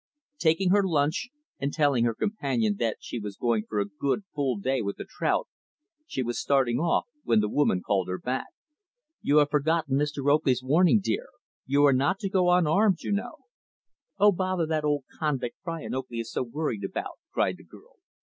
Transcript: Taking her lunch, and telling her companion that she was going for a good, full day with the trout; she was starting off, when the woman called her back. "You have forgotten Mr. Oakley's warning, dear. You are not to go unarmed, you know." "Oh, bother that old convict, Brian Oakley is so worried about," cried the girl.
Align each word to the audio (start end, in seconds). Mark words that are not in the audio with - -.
Taking 0.39 0.71
her 0.71 0.81
lunch, 0.83 1.29
and 1.59 1.71
telling 1.71 2.05
her 2.05 2.15
companion 2.15 2.77
that 2.79 2.97
she 3.01 3.19
was 3.19 3.37
going 3.37 3.65
for 3.69 3.79
a 3.79 3.85
good, 3.85 4.23
full 4.33 4.57
day 4.57 4.81
with 4.81 4.97
the 4.97 5.05
trout; 5.07 5.47
she 6.07 6.23
was 6.23 6.39
starting 6.39 6.79
off, 6.79 7.05
when 7.23 7.39
the 7.39 7.47
woman 7.47 7.83
called 7.85 8.07
her 8.07 8.17
back. 8.17 8.47
"You 9.21 9.37
have 9.37 9.51
forgotten 9.51 9.99
Mr. 9.99 10.27
Oakley's 10.33 10.63
warning, 10.63 11.01
dear. 11.03 11.27
You 11.67 11.85
are 11.85 11.93
not 11.93 12.17
to 12.21 12.29
go 12.31 12.49
unarmed, 12.49 13.03
you 13.03 13.11
know." 13.11 13.43
"Oh, 14.17 14.31
bother 14.31 14.65
that 14.65 14.83
old 14.85 15.03
convict, 15.19 15.57
Brian 15.63 15.93
Oakley 15.93 16.17
is 16.19 16.31
so 16.31 16.41
worried 16.41 16.83
about," 16.83 17.19
cried 17.31 17.57
the 17.57 17.63
girl. 17.63 17.97